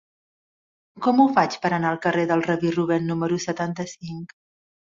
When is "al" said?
1.93-2.01